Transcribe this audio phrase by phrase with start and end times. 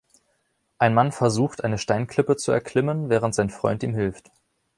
[0.79, 4.31] Ein Mann versucht, eine Steinklippe zu erklimmen, während sein Freund ihm hilft.